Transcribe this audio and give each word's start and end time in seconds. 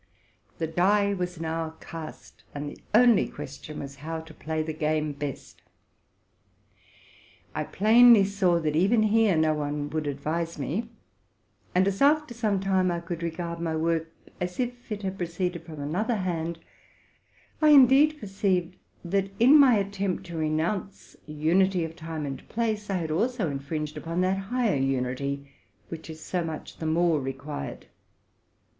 The 0.57 0.65
die 0.65 1.13
was 1.13 1.39
now 1.39 1.75
cast; 1.79 2.43
and 2.55 2.67
the 2.67 2.79
only 2.91 3.27
question 3.27 3.81
was, 3.81 3.97
how 3.97 4.19
to 4.21 4.33
play 4.33 4.63
the 4.63 4.73
game 4.73 5.11
best. 5.11 5.61
I 7.53 7.65
plainly 7.65 8.23
saw 8.23 8.59
that 8.61 8.75
even 8.75 9.03
here 9.03 9.37
no 9.37 9.53
one 9.53 9.91
would 9.91 10.07
advise 10.07 10.57
me; 10.57 10.89
and, 11.75 11.87
as 11.87 12.01
after 12.01 12.33
some 12.33 12.59
time 12.59 12.89
I 12.89 12.99
could 12.99 13.21
regard 13.21 13.59
my 13.59 13.75
work 13.75 14.07
as 14.39 14.59
if 14.59 14.91
it 14.91 15.03
had 15.03 15.19
pro 15.19 15.27
ceeded 15.27 15.65
from 15.67 15.79
another 15.79 16.15
hand, 16.15 16.57
I 17.61 17.69
indeed 17.69 18.19
perceived, 18.19 18.77
that, 19.05 19.29
in 19.39 19.59
my 19.59 19.75
attempt 19.75 20.23
to 20.25 20.35
renounce 20.37 21.15
unity 21.27 21.85
of 21.85 21.95
time 21.95 22.25
and 22.25 22.49
place, 22.49 22.89
I 22.89 22.95
had 22.97 23.11
also 23.11 23.51
in 23.51 23.59
fringed 23.59 23.97
upon 23.97 24.21
that 24.21 24.39
higher 24.49 24.75
unity 24.77 25.51
which 25.89 26.09
is 26.09 26.25
so 26.25 26.43
much 26.43 26.77
the 26.79 26.87
more 26.87 27.21
required. 27.21 27.85